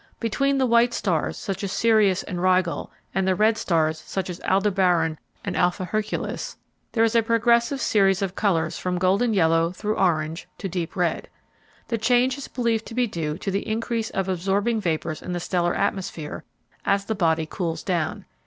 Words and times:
Between 0.19 0.57
the 0.57 0.65
white 0.65 0.95
stars, 0.95 1.37
such 1.37 1.63
as 1.63 1.71
Sirius 1.71 2.23
and 2.23 2.41
Rigel, 2.41 2.91
and 3.13 3.27
the 3.27 3.35
red 3.35 3.55
stars, 3.55 3.99
such 4.01 4.31
as 4.31 4.39
Aldebaran 4.45 5.19
and 5.45 5.55
Alpha 5.55 5.85
Herculis, 5.85 6.57
there 6.93 7.03
is 7.03 7.13
a 7.13 7.21
progressive 7.21 7.79
series 7.79 8.23
of 8.23 8.33
colors 8.33 8.79
from 8.79 8.97
golden 8.97 9.31
yellow 9.31 9.69
through 9.71 9.97
orange 9.99 10.47
to 10.57 10.67
deep 10.67 10.95
red. 10.95 11.27
The 11.89 11.99
change 11.99 12.35
is 12.39 12.47
believed 12.47 12.87
to 12.87 12.95
be 12.95 13.05
due 13.05 13.37
to 13.37 13.51
the 13.51 13.67
increase 13.67 14.09
of 14.09 14.27
absorbing 14.27 14.81
vapors 14.81 15.21
in 15.21 15.33
the 15.33 15.39
stellar 15.39 15.75
atmosphere 15.75 16.43
as 16.83 17.05
the 17.05 17.13
body 17.13 17.45
cools 17.45 17.83
down. 17.83 18.25